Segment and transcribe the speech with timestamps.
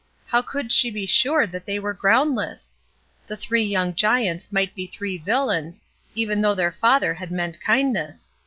[0.25, 2.73] How could she be sure that they were ground less?
[3.27, 5.83] The three young giants might be three villains,
[6.15, 8.31] even though their father had meant kindness.